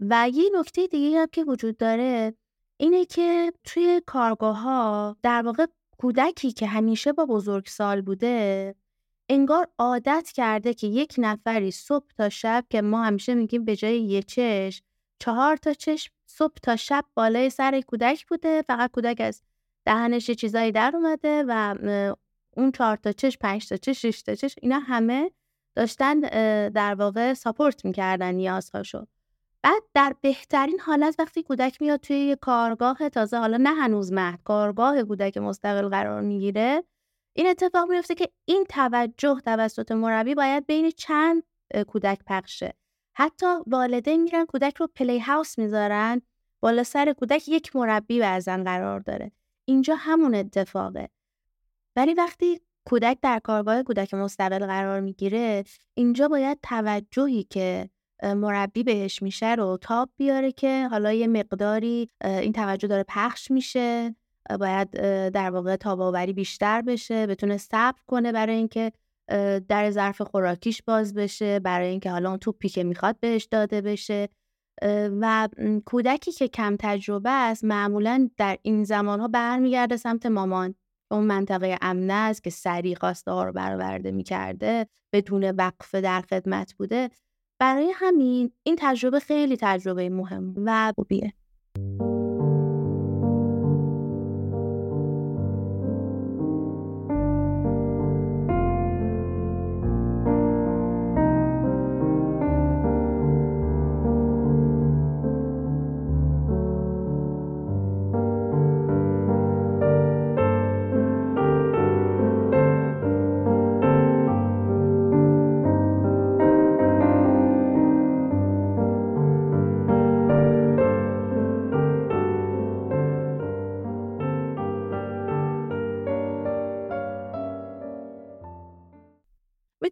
و 0.00 0.28
یه 0.32 0.50
نکته 0.58 0.86
دیگه 0.86 1.18
هم 1.18 1.26
که 1.32 1.44
وجود 1.44 1.76
داره 1.76 2.34
اینه 2.76 3.04
که 3.04 3.52
توی 3.64 4.02
کارگاه 4.06 4.58
ها 4.60 5.16
در 5.22 5.42
واقع 5.42 5.66
کودکی 5.98 6.52
که 6.52 6.66
همیشه 6.66 7.12
با 7.12 7.26
بزرگسال 7.26 8.00
بوده 8.00 8.74
انگار 9.28 9.68
عادت 9.78 10.30
کرده 10.34 10.74
که 10.74 10.86
یک 10.86 11.14
نفری 11.18 11.70
صبح 11.70 12.06
تا 12.16 12.28
شب 12.28 12.64
که 12.70 12.82
ما 12.82 13.04
همیشه 13.04 13.34
میگیم 13.34 13.64
به 13.64 13.76
جای 13.76 14.00
یه 14.00 14.22
چشم 14.22 14.84
چهار 15.18 15.56
تا 15.56 15.72
چشم 15.72 16.12
صبح 16.26 16.54
تا 16.62 16.76
شب 16.76 17.04
بالای 17.14 17.50
سر 17.50 17.80
کودک 17.80 18.26
بوده. 18.26 18.62
فقط 18.62 18.90
کودک 18.90 19.20
از 19.20 19.42
دهنش 19.84 20.30
چیزایی 20.30 20.72
در 20.72 20.92
اومده 20.94 21.44
و 21.48 21.74
اون 22.56 22.72
چهار 22.72 22.96
تا 22.96 23.12
چشم 23.12 23.38
پنج 23.40 23.68
تا 23.68 23.76
چشم 23.76 24.10
شش 24.10 24.22
تا 24.22 24.34
چشم 24.34 24.58
اینا 24.62 24.78
همه 24.78 25.30
داشتن 25.74 26.20
در 26.68 26.94
واقع 26.94 27.34
ساپورت 27.34 27.84
می‌کردن 27.84 28.34
نیازهاشو. 28.34 29.06
بعد 29.66 29.82
در 29.94 30.14
بهترین 30.20 30.80
حالت 30.80 31.14
وقتی 31.18 31.42
کودک 31.42 31.82
میاد 31.82 32.00
توی 32.00 32.16
یه 32.16 32.36
کارگاه 32.36 33.08
تازه 33.08 33.38
حالا 33.38 33.56
نه 33.56 33.74
هنوز 33.74 34.12
مهد 34.12 34.40
کارگاه 34.44 35.02
کودک 35.02 35.36
مستقل 35.36 35.88
قرار 35.88 36.20
می‌گیره 36.20 36.84
این 37.32 37.46
اتفاق 37.46 37.90
میفته 37.90 38.14
که 38.14 38.28
این 38.44 38.64
توجه 38.68 39.40
توسط 39.44 39.92
مربی 39.92 40.34
باید 40.34 40.66
بین 40.66 40.90
چند 40.90 41.42
کودک 41.88 42.18
پخشه 42.26 42.74
حتی 43.16 43.46
والدین 43.66 44.22
میرن 44.22 44.46
کودک 44.46 44.76
رو 44.76 44.86
پلی 44.86 45.18
هاوس 45.18 45.58
می‌ذارن 45.58 46.22
بالا 46.60 46.82
سر 46.82 47.12
کودک 47.12 47.48
یک 47.48 47.76
مربی 47.76 48.20
بعضا 48.20 48.56
قرار 48.64 49.00
داره. 49.00 49.32
اینجا 49.64 49.94
همون 49.94 50.34
اتفاقه. 50.34 51.08
ولی 51.96 52.14
وقتی 52.14 52.60
کودک 52.84 53.18
در 53.22 53.38
کارگاه 53.38 53.82
کودک 53.82 54.14
مستقل 54.14 54.66
قرار 54.66 55.00
می‌گیره 55.00 55.64
اینجا 55.94 56.28
باید 56.28 56.58
توجهی 56.62 57.44
که 57.44 57.90
مربی 58.22 58.82
بهش 58.82 59.22
میشه 59.22 59.54
رو 59.54 59.78
تاب 59.80 60.10
بیاره 60.16 60.52
که 60.52 60.88
حالا 60.88 61.12
یه 61.12 61.26
مقداری 61.26 62.10
این 62.24 62.52
توجه 62.52 62.88
داره 62.88 63.04
پخش 63.08 63.50
میشه. 63.50 64.16
باید 64.60 64.90
در 65.30 65.50
واقع 65.50 65.76
تاباوری 65.76 66.32
بیشتر 66.32 66.82
بشه 66.82 67.26
بتونه 67.26 67.56
صبر 67.56 68.00
کنه 68.06 68.32
برای 68.32 68.56
اینکه 68.56 68.92
در 69.68 69.90
ظرف 69.90 70.20
خوراکیش 70.22 70.82
باز 70.82 71.14
بشه 71.14 71.58
برای 71.58 71.88
اینکه 71.88 72.10
حالا 72.10 72.28
اون 72.28 72.38
توپی 72.38 72.68
که 72.68 72.84
می‌خواد 72.84 73.20
بهش 73.20 73.44
داده 73.44 73.80
بشه. 73.80 74.28
و 75.20 75.48
کودکی 75.86 76.32
که 76.32 76.48
کم 76.48 76.76
تجربه 76.78 77.30
است 77.30 77.64
معمولا 77.64 78.30
در 78.36 78.58
این 78.62 78.84
زمان 78.84 79.20
ها 79.20 79.28
برمیگرده 79.28 79.96
سمت 79.96 80.26
مامان. 80.26 80.74
اون 81.10 81.24
منطقه 81.24 81.78
امنه 81.82 82.12
است 82.12 82.44
که 82.44 82.50
سریع 82.50 82.94
خواسته 82.94 83.30
ها 83.30 83.44
رو 83.44 83.52
برآورده 83.52 84.10
می‌کرده 84.10 84.86
بدون 85.12 85.50
وقفه 85.50 86.00
در 86.00 86.20
خدمت 86.20 86.74
بوده. 86.74 87.10
برای 87.58 87.92
همین 87.96 88.52
این 88.62 88.76
تجربه 88.78 89.20
خیلی 89.20 89.56
تجربه 89.60 90.08
مهم 90.08 90.54
و 90.56 90.92
خوبیه. 90.96 91.32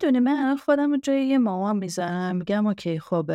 می‌دونی 0.05 0.25
من 0.25 0.57
خودم 0.57 0.91
رو 0.91 0.97
جای 0.97 1.27
یه 1.27 1.39
مامان 1.39 1.77
می‌ذارم 1.77 2.37
میگم 2.37 2.67
اوکی 2.67 2.99
خب 2.99 3.31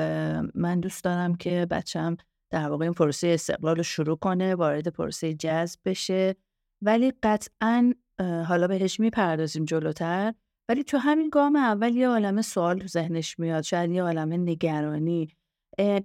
من 0.55 0.79
دوست 0.79 1.03
دارم 1.03 1.35
که 1.35 1.67
بچم 1.71 2.17
در 2.51 2.69
واقع 2.69 2.83
این 2.83 2.93
پروسه 2.93 3.27
استقلال 3.27 3.77
رو 3.77 3.83
شروع 3.83 4.17
کنه 4.17 4.55
وارد 4.55 4.87
پروسه 4.87 5.33
جذب 5.33 5.79
بشه 5.85 6.35
ولی 6.81 7.13
قطعا 7.23 7.93
حالا 8.19 8.67
بهش 8.67 8.99
می‌پردازیم 8.99 9.65
جلوتر 9.65 10.33
ولی 10.69 10.83
تو 10.83 10.97
همین 10.97 11.29
گام 11.29 11.55
اول 11.55 11.95
یه 11.95 12.07
عالم 12.07 12.41
سوال 12.41 12.79
تو 12.79 12.87
ذهنش 12.87 13.39
میاد 13.39 13.63
شاید 13.63 13.91
یه 13.91 14.03
عالم 14.03 14.33
نگرانی. 14.33 15.27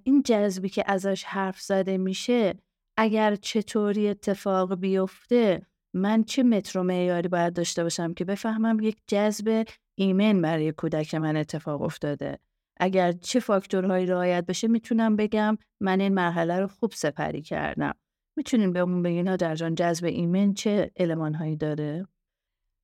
این 0.03 0.23
جذبی 0.25 0.69
که 0.69 0.83
ازش 0.87 1.23
حرف 1.23 1.61
زده 1.61 1.97
میشه 1.97 2.53
اگر 2.97 3.35
چطوری 3.35 4.09
اتفاق 4.09 4.75
بیفته 4.75 5.61
من 5.93 6.23
چه 6.23 6.43
متر 6.43 6.81
معیاری 6.81 7.27
باید 7.27 7.53
داشته 7.53 7.83
باشم 7.83 8.13
که 8.13 8.25
بفهمم 8.25 8.79
یک 8.79 8.97
جذب 9.07 9.65
ایمن 9.95 10.41
برای 10.41 10.71
کودک 10.71 11.15
من 11.15 11.37
اتفاق 11.37 11.81
افتاده. 11.81 12.39
اگر 12.77 13.11
چه 13.11 13.39
فاکتورهایی 13.39 14.05
رعایت 14.05 14.45
بشه 14.45 14.67
می‌تونم 14.67 15.15
بگم 15.15 15.57
من 15.79 16.01
این 16.01 16.13
مرحله 16.13 16.59
رو 16.59 16.67
خوب 16.67 16.91
سپری 16.91 17.41
کردم. 17.41 17.93
می‌تونیم 18.37 18.73
بهمون 18.73 19.03
بگین 19.03 19.35
در 19.35 19.55
جان 19.55 19.75
جذب 19.75 20.05
ایمن 20.05 20.53
چه 20.53 20.91
المانهایی 20.95 21.55
داره؟ 21.55 22.07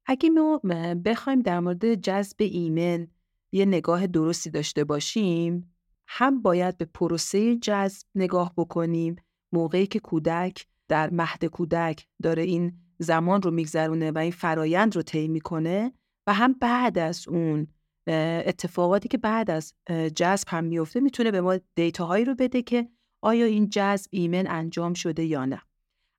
اگه 0.06 0.30
ما 0.30 0.62
بخوایم 1.06 1.40
در 1.40 1.60
مورد 1.60 1.96
جذب 1.96 2.36
ایمن 2.40 3.08
یه 3.52 3.66
نگاه 3.66 4.08
درستی 4.08 4.50
داشته 4.50 4.84
باشیم 4.84 5.76
هم 6.08 6.42
باید 6.42 6.78
به 6.78 6.86
پروسه 6.86 7.56
جذب 7.56 8.08
نگاه 8.16 8.54
بکنیم. 8.58 9.16
موقعی 9.54 9.88
که 9.88 10.00
کودک 10.00 10.68
در 10.88 11.10
مهد 11.10 11.46
کودک 11.46 12.08
داره 12.24 12.44
این 12.44 12.74
زمان 13.00 13.42
رو 13.42 13.52
میگذرونه 13.52 14.12
و 14.12 14.18
این 14.18 14.32
فرایند 14.32 14.96
رو 14.96 15.02
طی 15.02 15.28
می‌کنه 15.28 15.94
و 16.28 16.34
هم 16.34 16.54
بعد 16.54 16.98
از 16.98 17.28
اون 17.28 17.68
اتفاقاتی 18.08 19.08
که 19.08 19.18
بعد 19.18 19.52
از 19.52 19.74
جذب 20.16 20.48
هم 20.48 20.64
میفته 20.64 21.00
می‌تونه 21.00 21.32
به 21.32 21.42
ما 21.42 21.58
دیتاهایی 21.76 22.26
رو 22.26 22.36
بده 22.36 22.62
که 22.62 22.90
آیا 23.22 23.46
این 23.46 23.70
جذب 23.70 24.10
ایمن 24.12 24.48
انجام 24.48 24.94
شده 24.94 25.24
یا 25.24 25.46
نه. 25.46 25.62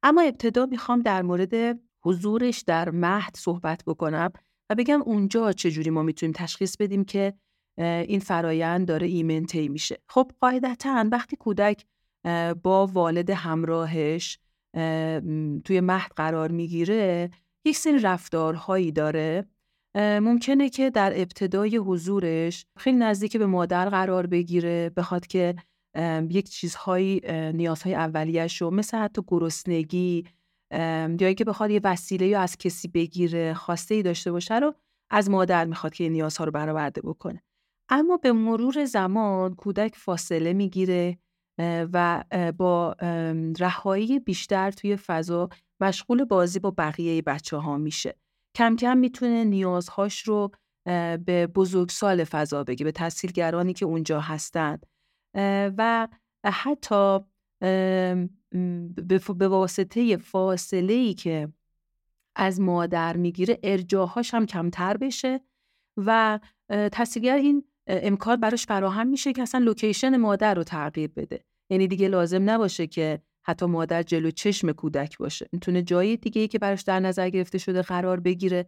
اما 0.03 0.23
ابتدا 0.23 0.67
می‌خوام 0.67 1.01
در 1.01 1.23
مورد 1.23 1.81
حضورش 2.05 2.61
در 2.61 2.91
مهد 2.91 3.37
صحبت 3.37 3.83
بکنم 3.87 4.33
و 4.71 4.75
بگم 4.75 5.03
اونجا 5.03 5.53
چجوری 5.53 5.91
ما 5.91 6.03
می‌تونیم 6.03 6.33
تشخیص 6.33 6.77
بدیم 6.77 7.05
که 7.05 7.35
این 7.79 8.21
فرایند 8.21 8.89
داره 8.89 9.07
ایمن 9.07 9.47
طی 9.47 9.69
میشه. 9.69 9.99
خب 10.09 10.33
قاعدتا 10.41 11.05
وقتی 11.13 11.37
کودک 11.37 11.87
با 12.63 12.87
والد 12.87 13.31
همراهش 13.31 14.39
توی 15.65 15.81
مهد 15.81 16.13
قرار 16.17 16.51
می‌گیره 16.51 17.31
یک 17.65 17.77
سری 17.77 17.99
رفتارهایی 17.99 18.93
داره 18.93 19.47
ممکنه 19.97 20.69
که 20.69 20.91
در 20.91 21.13
ابتدای 21.17 21.77
حضورش 21.77 22.67
خیلی 22.79 22.97
نزدیک 22.97 23.37
به 23.37 23.47
مادر 23.47 23.89
قرار 23.89 24.27
بگیره 24.27 24.91
بخواد 24.97 25.27
که 25.27 25.55
یک 26.31 26.49
چیزهایی 26.51 27.21
نیازهای 27.55 27.95
اولیش 27.95 28.63
رو 28.63 28.71
مثل 28.71 28.97
حتی 28.97 29.23
گرسنگی 29.27 30.25
یا 31.21 31.33
که 31.33 31.45
بخواد 31.45 31.71
یه 31.71 31.81
وسیله 31.85 32.27
یا 32.27 32.41
از 32.41 32.57
کسی 32.57 32.89
بگیره 32.89 33.55
خواسته 33.55 33.95
ای 33.95 34.03
داشته 34.03 34.33
باشه 34.33 34.59
رو 34.59 34.75
از 35.11 35.31
مادر 35.31 35.65
می‌خواد 35.65 35.95
که 35.95 36.05
این 36.05 36.13
نیازها 36.13 36.45
رو 36.45 36.53
برآورده 36.53 37.01
بکنه. 37.01 37.43
اما 37.89 38.17
به 38.17 38.33
مرور 38.33 38.85
زمان 38.85 39.55
کودک 39.55 39.97
فاصله 39.97 40.53
می‌گیره 40.53 41.19
و 41.93 42.25
با 42.59 42.97
رهایی 43.59 44.19
بیشتر 44.19 44.71
توی 44.71 44.97
فضا 44.97 45.49
مشغول 45.81 46.25
بازی 46.25 46.59
با 46.59 46.71
بقیه 46.71 47.23
بچه 47.23 47.57
ها 47.57 47.79
میشه. 47.79 48.22
کم 48.55 48.77
کم 48.77 48.97
می‌تونه 48.97 49.45
نیازهاش 49.45 50.23
رو 50.23 50.51
به 51.25 51.49
بزرگسال 51.55 52.25
فضا 52.25 52.65
بگه 52.65 52.85
به 52.85 52.93
تحصیلگرانی 52.93 53.73
که 53.73 53.85
اونجا 53.85 54.21
هستن. 54.21 54.79
و 55.79 56.09
حتی 56.45 57.19
به 59.39 59.49
واسطه 59.49 60.17
فاصله 60.17 60.93
ای 60.93 61.15
که 61.15 61.53
از 62.37 62.61
مادر 62.61 63.17
می‌گیره 63.17 63.59
ارجاهاش 63.63 64.35
هم 64.35 64.47
کمتر 64.47 64.97
بشه 64.97 65.41
و 65.97 66.41
تحصیلگر 66.69 67.37
این 67.37 67.65
امکان 67.87 68.37
براش 68.37 68.67
فراهم 68.67 69.07
میشه 69.07 69.33
که 69.33 69.43
اصلا 69.43 69.65
لوکیشن 69.65 70.17
مادر 70.17 70.55
رو 70.55 70.65
تغییر 70.65 71.11
بده. 71.17 71.45
یعنی 71.71 71.87
دیگه 71.87 72.09
لازم 72.09 72.51
نباشه 72.51 72.87
که 72.87 73.23
حتی 73.45 73.67
مادر 73.67 74.03
جلو 74.03 74.31
چشم 74.31 74.73
کودک 74.73 75.19
باشه. 75.19 75.49
می‌تونه 75.53 75.83
جای 75.83 76.17
دیگه 76.17 76.41
ای 76.41 76.49
که 76.49 76.59
براش 76.59 76.83
در 76.83 77.01
نظر 77.01 77.31
گرفته 77.31 77.59
شده 77.59 77.83
قرار 77.83 78.21
بگیره. 78.21 78.67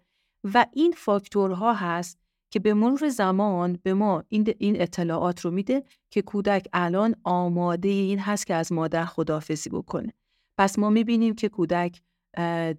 و 0.54 0.66
این 0.72 0.92
فاکتورها 0.96 1.72
هست 1.72 2.18
که 2.50 2.60
به 2.60 2.74
مرور 2.74 3.08
زمان 3.08 3.78
به 3.82 3.94
ما 3.94 4.24
این, 4.28 4.82
اطلاعات 4.82 5.40
رو 5.40 5.50
میده 5.50 5.84
که 6.10 6.22
کودک 6.22 6.68
الان 6.72 7.14
آماده 7.24 7.88
این 7.88 8.18
هست 8.18 8.46
که 8.46 8.54
از 8.54 8.72
مادر 8.72 9.04
خدافزی 9.04 9.70
بکنه. 9.70 10.12
پس 10.58 10.78
ما 10.78 10.90
می‌بینیم 10.90 11.34
که 11.34 11.48
کودک 11.48 12.00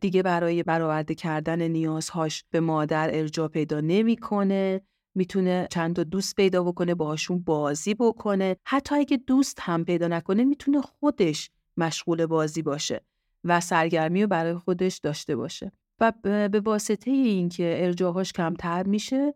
دیگه 0.02 0.24
برای 0.24 0.64
برآورده 0.64 1.16
کردن 1.16 1.62
نیازهاش 1.62 2.44
به 2.50 2.60
مادر 2.60 3.10
ارجاع 3.14 3.48
پیدا 3.48 3.82
نمی‌کنه. 3.82 4.82
می‌تونه 5.16 5.68
چند 5.72 5.96
تا 5.96 6.04
دوست 6.04 6.36
پیدا 6.36 6.64
بکنه 6.64 6.96
باهاشون 6.96 7.40
بازی 7.40 7.94
بکنه. 7.94 8.56
حتی 8.66 8.96
اگه 8.96 9.18
دوست 9.18 9.60
هم 9.62 9.86
پیدا 9.86 10.08
نکنه 10.08 10.44
می‌تونه 10.44 10.82
خودش 10.82 11.50
مشغول 11.77 12.25
بازی 12.25 12.62
باشه 12.62 13.01
و 13.44 13.60
سرگرمی 13.60 14.22
رو 14.22 14.27
برای 14.27 14.53
خودش 14.53 14.98
داشته 14.98 15.36
باشه. 15.36 15.72
و 16.00 16.12
به 16.51 16.62
واسطه 16.65 17.12
اینکه 17.12 17.77
ارجاعاش 17.79 18.34
کمتر 18.34 18.84
میشه 18.84 19.34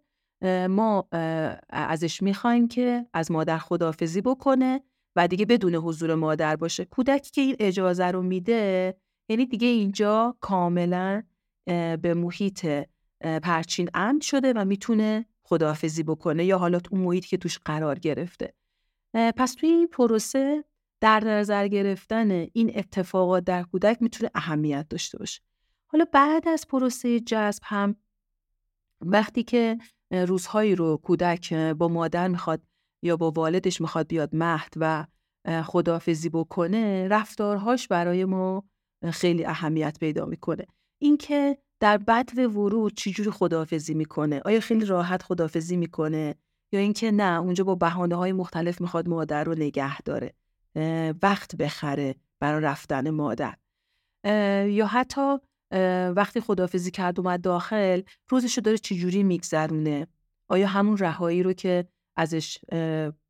ما 0.70 1.08
ازش 1.70 2.24
می‌خوایم 2.24 2.68
که 2.68 3.06
از 3.14 3.32
مادر 3.32 3.58
خدافزی 3.58 4.22
بکنه 4.22 4.82
و 5.16 5.28
دیگه 5.28 5.46
بدون 5.46 5.76
حضور 5.76 6.16
مادر 6.16 6.56
باشه. 6.56 6.86
کودکی 6.86 7.32
که 7.32 7.42
این 7.42 7.56
اجازه 7.60 8.06
رو 8.06 8.22
میده 8.22 8.96
یعنی 9.30 9.46
دیگه 9.46 9.68
اینجا 9.68 10.38
کاملا 10.40 11.24
به 12.02 12.14
محیط 12.18 12.68
پرچین 13.22 13.90
امن 13.94 14.20
شده 14.20 14.54
و 14.54 14.66
می‌تونه 14.66 15.26
خداحافظی 15.44 16.04
بکنه 16.04 16.46
یا 16.46 16.58
حالا 16.58 16.80
اون 16.92 17.02
محیط 17.02 17.26
که 17.26 17.38
توش 17.38 17.60
قرار 17.66 18.00
گرفته. 18.00 18.54
پس 19.14 19.54
توی 19.54 19.70
این 19.70 19.88
پروسه 19.88 20.64
در 21.02 21.24
نظر 21.24 21.68
گرفتن 21.68 22.32
این 22.32 22.72
اتفاقات 22.76 23.44
در 23.44 23.64
کودک 23.64 24.02
می‌تونه 24.02 24.32
اهمیت 24.36 24.86
داشته 24.90 25.18
باشه. 25.18 25.42
حالا 25.88 26.06
بعد 26.14 26.48
از 26.48 26.68
پروسه 26.68 27.20
جذب 27.20 27.62
هم 27.64 27.96
وقتی 29.02 29.44
که 29.44 29.78
روزهایی 30.12 30.76
رو 30.76 30.98
کودک 30.98 31.54
با 31.54 31.88
مادر 31.88 32.28
می‌خواد 32.28 32.62
یا 33.02 33.18
با 33.18 33.32
والدش 33.32 33.82
می‌خواد 33.82 34.08
بیاد 34.08 34.36
مهد 34.36 34.74
و 34.76 35.06
خداحافظی 35.64 36.30
بکنه 36.30 37.08
رفتارهاش 37.08 37.88
برای 37.88 38.26
ما 38.26 38.64
خیلی 39.12 39.46
اهمیت 39.46 39.98
پیدا 40.00 40.26
می‌کنه. 40.26 40.66
اینکه 41.02 41.58
در 41.80 41.98
بدو 41.98 42.50
ورود 42.52 42.94
چجوری 42.94 43.32
خداحافظی 43.32 43.94
می‌کنه؟ 43.94 44.42
آیا 44.46 44.60
خیلی 44.60 44.86
راحت 44.86 45.24
خداحافظی 45.24 45.78
می‌کنه؟ 45.78 46.36
یا 46.72 46.80
اینکه 46.80 47.12
نه 47.12 47.40
اونجا 47.40 47.64
با 47.64 47.76
بهانه 47.76 48.16
های 48.16 48.32
مختلف 48.32 48.82
می‌خواد 48.82 49.10
مادر 49.10 49.44
رو 49.44 49.56
نگه 49.56 50.02
داره؟ 50.02 50.34
وقت 51.22 51.56
بخره 51.56 52.16
برای 52.40 52.62
رفتن 52.62 53.10
مادر. 53.10 53.56
یا 54.68 54.88
حتی 54.88 55.38
وقتی 56.16 56.42
خداحافظی 56.42 56.92
کرد 56.92 57.20
اومد 57.20 57.42
داخل 57.42 58.02
روزش 58.30 58.58
رو 58.58 58.64
داره 58.64 58.78
چجوری 58.78 59.24
میگذرونه؟ 59.24 60.08
آیا 60.48 60.68
همون 60.68 60.98
رهایی 60.98 61.44
رو 61.44 61.54
که 61.54 61.88
ازش 62.18 62.58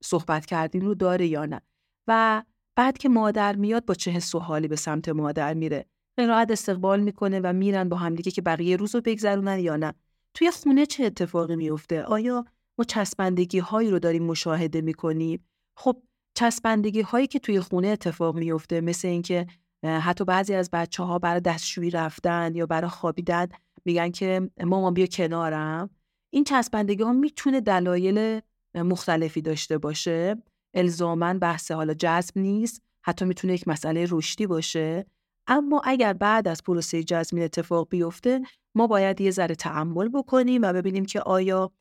صحبت 0.04 0.46
کردیم 0.46 0.82
رو 0.82 0.96
داره 0.96 1.28
یا 1.28 1.46
نه؟ 1.46 1.62
و 2.08 2.44
بعد 2.76 2.98
که 2.98 3.10
مادر 3.10 3.56
میاد 3.56 3.86
با 3.86 3.94
چه 3.94 4.12
حس 4.12 4.36
و 4.36 4.40
حالی 4.40 4.68
به 4.68 4.76
سمت 4.76 5.10
مادر 5.10 5.54
میره؟ 5.54 5.86
راحت 6.18 6.52
استقبال 6.52 7.00
می‌کنه 7.00 7.40
و 7.40 7.54
میرن 7.54 7.90
با 7.90 7.98
همدیگه 7.98 8.32
که 8.32 8.42
بقیه 8.42 8.76
روز 8.76 8.96
رو 8.96 9.02
بگذرونن 9.02 9.60
یا 9.60 9.76
نه؟ 9.76 9.94
توی 10.34 10.52
خونه 10.52 10.86
چه 10.86 11.04
اتفاقی 11.04 11.56
میفته 11.56 12.04
آیا 12.04 12.46
ما 12.78 12.86
چسبندگی 12.86 13.60
هایی 13.60 13.90
رو 13.92 14.00
داریم 14.00 14.24
مشاهده 14.24 14.82
می‌کنیم؟ 14.82 15.50
خب 15.78 16.04
چسبندگی 16.40 17.02
هایی 17.02 17.28
که 17.28 17.40
توی 17.40 17.60
خونه 17.60 17.88
اتفاق 17.88 18.36
میفته 18.36 18.82
مثل 18.82 19.08
اینکه 19.08 19.48
حتی 19.84 20.26
بعضی 20.26 20.54
از 20.54 20.70
بچه 20.74 21.04
ها 21.04 21.20
برای 21.20 21.42
دستشویی 21.42 21.90
رفتن 21.90 22.56
یا 22.56 22.66
برای 22.66 22.90
خوابیدن 22.90 23.48
میگن 23.86 24.12
که 24.12 24.50
مامان 24.64 24.94
بیا 24.94 25.06
کنارم. 25.06 25.90
این 26.30 26.44
چسبندگی 26.44 27.04
ها 27.04 27.14
می‌تونه 27.14 27.62
دلایل 27.62 28.40
مختلفی 28.76 29.42
داشته 29.42 29.78
باشه. 29.78 30.36
الزاما 30.74 31.34
بحث 31.34 31.72
حالا 31.72 31.94
جذب 31.94 32.38
نیست 32.38 32.82
حتی 33.02 33.26
می‌تونه 33.26 33.54
یک 33.54 33.68
مسئله 33.68 34.08
رشدی 34.10 34.48
باشه. 34.48 35.06
اما 35.48 35.82
اگر 35.84 36.14
بعد 36.14 36.48
از 36.48 36.64
پروسه 36.64 37.04
جذب 37.04 37.38
اتفاق 37.38 37.90
بیفته 37.90 38.42
ما 38.76 38.88
باید 38.88 39.22
یه 39.22 39.32
ذره 39.32 39.56
تعمل 39.56 40.10
بکنیم 40.10 40.62
و 40.62 40.74
ببینیم 40.74 41.06
که 41.06 41.22
آیا 41.22 41.72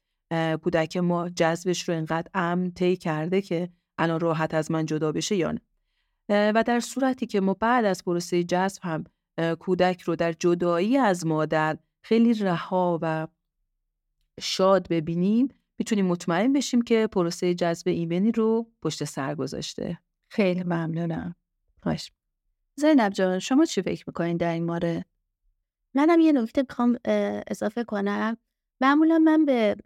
کودک 0.62 0.96
ما 0.96 1.28
جذبش 1.28 1.88
رو 1.88 1.94
انقدر 1.94 2.30
امن 2.34 2.70
طی 2.70 2.96
کرده 2.96 3.42
که 3.42 3.68
الان 3.98 4.20
راحت 4.20 4.54
از 4.54 4.70
من 4.70 4.86
جدا 4.86 5.12
بشه 5.12 5.36
یا 5.36 5.52
نه. 5.52 5.60
و 6.28 6.64
در 6.66 6.80
صورتی 6.80 7.26
که 7.26 7.40
ما 7.40 7.54
بعد 7.54 7.84
از 7.84 8.04
پروسه 8.04 8.44
جذب 8.44 8.82
هم 8.82 9.04
کودک 9.58 10.02
رو 10.02 10.16
در 10.16 10.32
جدایی 10.32 10.96
از 10.96 11.26
مادر 11.26 11.78
خیلی 12.02 12.34
رها 12.34 12.98
و 13.02 13.26
شاد 14.40 14.88
ببینیم 14.88 15.48
می‌تونیم 15.78 16.06
مطمئن 16.06 16.52
بشیم 16.52 16.82
که 16.82 17.06
پروسه 17.12 17.54
جذب 17.54 17.88
ایمنی 17.88 18.32
رو 18.32 18.66
پشت 18.82 19.04
سر 19.04 19.34
گذاشته. 19.34 19.98
خیلی 20.28 20.62
ممنونم. 20.62 21.34
خوش 21.82 22.10
زینب 22.76 23.12
جان 23.12 23.38
شما 23.38 23.64
چی 23.64 23.82
فکر 23.82 24.04
می‌کنین 24.06 24.36
در 24.36 24.52
این 24.52 24.64
مورد؟ 24.64 25.04
منم 25.94 26.20
یه 26.20 26.32
نکته 26.32 26.62
می‌خوام 26.62 26.98
اضافه 27.46 27.84
کنم. 27.84 28.36
معمولا 28.80 29.18
من 29.18 29.44
به 29.44 29.76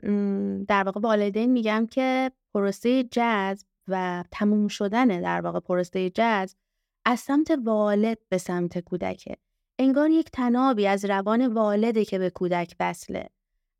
در 0.68 0.82
واقع 0.82 1.00
والدین 1.00 1.52
میگم 1.52 1.86
که 1.90 2.32
پروسه 2.54 3.04
جذب 3.04 3.66
و 3.88 4.24
تموم 4.30 4.68
شدن 4.68 5.06
در 5.20 5.40
واقع 5.40 5.60
پروسه 5.60 6.10
جذب 6.10 6.56
از 7.04 7.20
سمت 7.20 7.58
والد 7.64 8.18
به 8.28 8.38
سمت 8.38 8.78
کودکه. 8.78 9.36
انگار 9.78 10.10
یک 10.10 10.30
تنابی 10.30 10.86
از 10.86 11.04
روان 11.04 11.46
والده 11.46 12.04
که 12.04 12.18
به 12.18 12.30
کودک 12.30 12.76
وصله. 12.80 13.28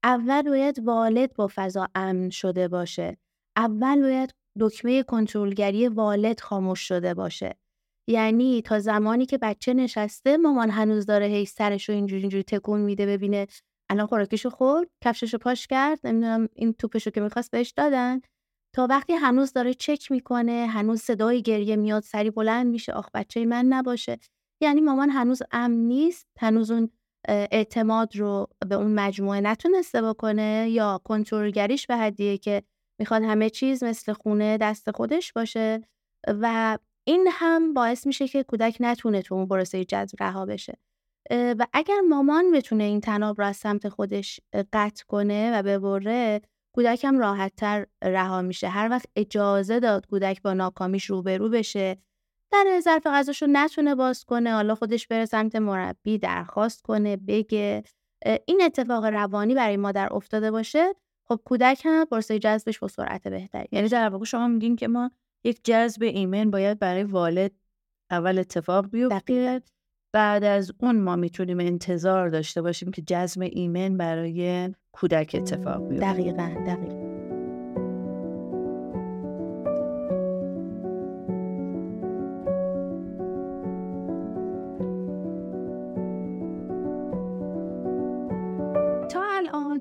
اول 0.05 0.43
باید 0.43 0.79
والد 0.87 1.35
با 1.35 1.51
فضا 1.55 1.89
امن 1.95 2.31
شده 2.31 2.69
باشه. 2.69 3.17
اول 3.57 4.01
باید 4.01 4.35
دکمه 4.61 5.03
کنترلگری 5.03 5.89
والد 5.89 6.41
خاموش 6.41 6.81
شده 6.81 7.15
باشه. 7.15 7.57
یعنی 8.09 8.63
تا 8.63 8.79
زمانی 8.79 9.27
که 9.27 9.39
بچه 9.39 9.75
نشسته 9.75 10.37
مامان 10.37 10.71
هنوز 10.71 11.07
داره 11.07 11.27
هی 11.27 11.47
سرش 11.47 11.89
رو 11.89 11.95
اینجوری 11.95 12.21
اینجوری 12.21 12.43
تکون 12.43 12.81
میده 12.81 13.07
ببینه. 13.07 13.47
الان 13.91 14.07
خوراکیشو 14.07 14.51
خورد 14.51 14.89
کفششو 15.05 15.39
پاش 15.39 15.67
کرد 15.67 16.07
نمی‌دونم 16.07 16.49
این 16.55 16.73
توپشو 16.73 17.11
که 17.11 17.21
می‌خواست 17.21 17.51
بهش 17.51 17.71
دادن. 17.71 18.21
تا 18.75 18.87
وقتی 18.91 19.13
هنوز 19.13 19.53
داره 19.53 19.75
چک 19.75 20.11
می‌کنه 20.13 20.67
هنوز 20.71 21.01
صدای 21.01 21.43
گریه 21.43 21.77
میاد 21.77 22.03
سری 22.03 22.31
بلند 22.31 22.67
میشه 22.67 22.93
آخ 22.93 23.09
بچه 23.15 23.45
من 23.45 23.65
نباشه. 23.65 24.19
یعنی 24.63 24.81
مامان 24.81 25.11
هنوز 25.11 25.43
امن 25.51 25.75
نیست 25.75 26.27
هنوز 26.39 26.71
اون 26.71 26.91
اعتماد 27.29 28.17
رو 28.17 28.49
به 28.69 28.75
اون 28.75 28.95
مجموعه 28.95 29.41
نتونسته 29.41 30.03
بکنه 30.03 30.69
یا 30.71 31.01
کنترلگریش 31.05 31.87
به 31.87 31.97
حدیه 31.97 32.39
که 32.39 32.63
می‌خواد 33.01 33.23
همه 33.23 33.51
چیز 33.51 33.85
مثل 33.85 34.13
خونه 34.13 34.59
دست 34.59 34.91
خودش 34.91 35.33
باشه. 35.33 35.81
و 36.29 36.79
این 37.05 37.29
هم 37.33 37.75
باعث 37.75 38.07
میشه 38.07 38.29
که 38.29 38.43
کودک 38.43 38.77
نتونه 38.81 39.23
تو 39.23 39.35
اون 39.35 39.47
پروسه 39.47 39.85
جذب 39.85 40.23
رها 40.23 40.47
بشه. 40.47 40.79
و 41.31 41.67
اگر 41.73 42.01
مامان 42.09 42.53
بتونه 42.53 42.85
این 42.85 43.01
تناب 43.01 43.41
رو 43.41 43.47
از 43.47 43.57
سمت 43.57 43.89
خودش 43.89 44.41
قطع 44.73 45.05
کنه 45.09 45.53
و 45.55 45.63
ببره 45.63 46.41
کودک 46.75 47.05
هم 47.05 47.19
راحت 47.19 47.53
تر 47.57 47.87
رها 48.03 48.43
میشه. 48.43 48.69
هر 48.69 48.89
وقت 48.91 49.07
اجازه 49.17 49.81
داد 49.81 50.07
کودک 50.07 50.43
با 50.43 50.53
ناکامیش 50.55 51.05
روبرو 51.05 51.49
بشه 51.49 51.97
در 52.53 52.81
ظرف 52.81 53.07
غذاشو 53.07 53.47
نتونه 53.49 53.95
باز 53.95 54.25
کنه 54.25 54.53
حالا 54.53 54.75
خودش 54.75 55.07
بره 55.07 55.25
سمت 55.25 55.57
مربی 55.57 56.19
درخواست 56.19 56.83
کنه 56.83 57.17
بگه. 57.17 57.83
این 58.47 58.63
اتفاق 58.63 59.05
روانی 59.05 59.55
برای 59.55 59.77
مادر 59.77 60.13
افتاده 60.13 60.51
باشه. 60.51 60.95
خب 61.29 61.41
کودک 61.45 61.83
هم 61.85 62.05
پرسه 62.05 62.39
جذبش 62.39 62.79
با 62.79 62.89
سرعت 62.89 63.29
بهتری. 63.29 63.69
یعنی 63.73 63.89
در 63.89 64.09
واقع 64.09 64.25
شما 64.25 64.49
میگین 64.49 64.77
که 64.77 64.89
ما 64.89 65.11
یک 65.45 65.65
جذب 65.65 66.03
ایمن 66.03 66.51
باید 66.51 66.79
برای 66.79 67.05
والد 67.05 67.53
اول 68.11 68.39
اتفاق 68.39 68.91
بیفته. 68.91 69.63
بعد 70.13 70.45
از 70.45 70.73
اون 70.81 71.01
ما 71.01 71.17
می‌تونیم 71.17 71.61
انتظار 71.61 72.29
داشته 72.29 72.63
باشیم 72.63 72.91
که 72.91 73.03
جذب 73.03 73.43
ایمن 73.43 73.97
برای 73.97 74.71
کودک 74.93 75.37
اتفاق 75.39 75.89
بیفته. 75.89 76.13
دقیقا 76.13 76.55
دقیقا. 76.67 77.03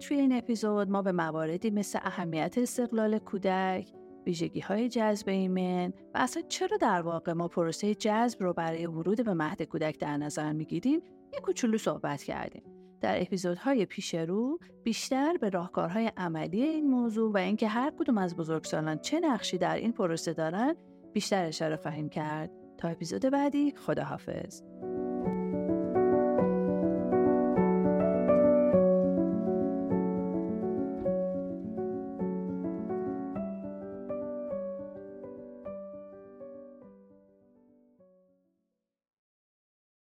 توی 0.01 0.19
این 0.19 0.33
اپیزود 0.33 0.89
ما 0.89 1.01
به 1.01 1.11
مواردی 1.11 1.69
مثل 1.69 1.99
اهمیت 2.01 2.57
استقلال 2.57 3.19
کودک، 3.19 3.87
ویژگی 4.25 4.59
های 4.59 4.89
جذب 4.89 5.29
ایمن 5.29 5.87
و 5.87 6.15
اصلا 6.15 6.43
چرا 6.47 6.77
در 6.77 7.01
واقع 7.01 7.33
ما 7.33 7.47
پروسه 7.47 7.95
جذب 7.95 8.43
رو 8.43 8.53
برای 8.53 8.85
ورود 8.85 9.25
به 9.25 9.33
مهد 9.33 9.61
کودک 9.61 9.99
در 9.99 10.17
نظر 10.17 10.53
می‌گیریم؟ 10.53 11.01
یه 11.33 11.39
کوچولو 11.39 11.77
صحبت 11.77 12.23
کردیم. 12.23 12.63
در 13.01 13.21
اپیزودهای 13.21 13.85
پیش 13.85 14.15
رو 14.15 14.59
بیشتر 14.83 15.37
به 15.37 15.49
راهکارهای 15.49 16.11
عملی 16.17 16.63
این 16.63 16.89
موضوع 16.89 17.31
و 17.31 17.37
اینکه 17.37 17.67
هر 17.67 17.93
کدوم 17.99 18.17
از 18.17 18.35
بزرگسالان 18.35 18.97
چه 18.99 19.19
نقشی 19.19 19.57
در 19.57 19.75
این 19.75 19.91
پروسه 19.91 20.33
دارن 20.33 20.75
بیشتر 21.13 21.45
اشاره 21.45 21.75
خواهیم 21.75 22.09
کرد. 22.09 22.51
تا 22.77 22.87
اپیزود 22.87 23.21
بعدی 23.21 23.71
خداحافظ. 23.71 24.61